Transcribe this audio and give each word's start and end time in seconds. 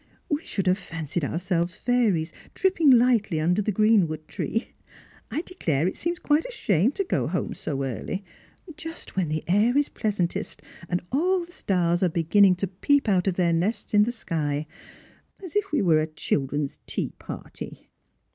We 0.29 0.43
should 0.43 0.65
have 0.65 0.79
fancied 0.79 1.23
ourselves 1.23 1.75
fairies 1.75 2.33
tripping 2.55 2.89
lightly 2.89 3.39
under 3.39 3.61
the 3.61 3.71
greenwood 3.71 4.27
tree. 4.27 4.69
I 5.29 5.41
declare 5.43 5.87
it 5.87 5.95
seems 5.95 6.17
quite 6.17 6.43
a 6.43 6.51
shame 6.51 6.91
to 6.93 7.03
go 7.03 7.27
home 7.27 7.53
so 7.53 7.83
early— 7.83 8.23
^just 8.71 9.11
when 9.11 9.29
the 9.29 9.43
air 9.47 9.77
is 9.77 9.89
pleasantest, 9.89 10.63
and 10.89 11.03
all 11.11 11.45
the 11.45 11.51
stars 11.51 12.01
are 12.01 12.09
beginning 12.09 12.55
to 12.55 12.67
peep 12.67 13.07
out 13.07 13.27
of 13.27 13.35
their 13.35 13.53
nests 13.53 13.93
in 13.93 14.01
the 14.01 14.11
sky— 14.11 14.65
as 15.43 15.55
if 15.55 15.71
we 15.71 15.83
were 15.83 15.99
a 15.99 16.07
children's 16.07 16.79
tea 16.87 17.13
party." 17.19 17.91